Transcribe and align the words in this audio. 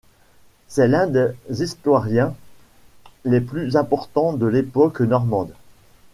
C'est 0.67 0.87
l'un 0.87 1.05
des 1.05 1.29
historiens 1.51 2.35
les 3.23 3.39
plus 3.39 3.77
importants 3.77 4.33
de 4.33 4.47
l'époque 4.47 5.01
normande. 5.01 5.53